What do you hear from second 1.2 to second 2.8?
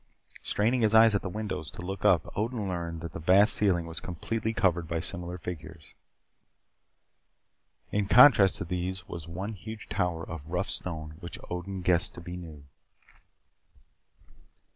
the windows to look up, Odin